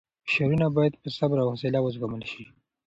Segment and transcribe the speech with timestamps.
[0.27, 2.43] فشارونه باید په صبر او حوصله وزغمل شي.